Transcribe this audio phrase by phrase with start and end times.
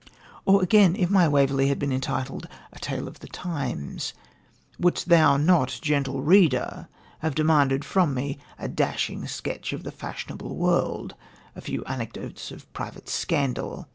[0.45, 4.15] Or again, if my Waverley had been entitled 'A Tale of the Times,'
[4.79, 6.87] wouldst thou not, gentle reader,
[7.19, 11.13] have demanded from me a dashing sketch of the fashionable world,
[11.55, 13.87] a few anecdotes of private scandal